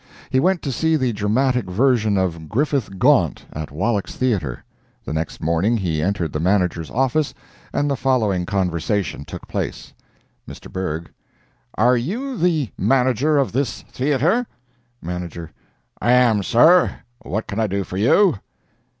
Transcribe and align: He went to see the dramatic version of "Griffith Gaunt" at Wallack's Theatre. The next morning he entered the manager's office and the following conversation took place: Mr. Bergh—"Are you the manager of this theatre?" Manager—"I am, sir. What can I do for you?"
He 0.31 0.39
went 0.39 0.63
to 0.63 0.71
see 0.71 0.95
the 0.95 1.13
dramatic 1.13 1.69
version 1.69 2.17
of 2.17 2.49
"Griffith 2.49 2.97
Gaunt" 2.97 3.45
at 3.53 3.69
Wallack's 3.69 4.15
Theatre. 4.15 4.63
The 5.05 5.13
next 5.13 5.41
morning 5.43 5.77
he 5.77 6.01
entered 6.01 6.33
the 6.33 6.39
manager's 6.39 6.89
office 6.89 7.35
and 7.71 7.87
the 7.87 7.95
following 7.95 8.47
conversation 8.47 9.25
took 9.25 9.47
place: 9.47 9.93
Mr. 10.49 10.71
Bergh—"Are 10.73 11.97
you 11.97 12.35
the 12.35 12.71
manager 12.79 13.37
of 13.37 13.51
this 13.51 13.83
theatre?" 13.83 14.47
Manager—"I 15.03 16.13
am, 16.13 16.41
sir. 16.41 17.01
What 17.21 17.45
can 17.45 17.59
I 17.59 17.67
do 17.67 17.83
for 17.83 17.97
you?" 17.97 18.39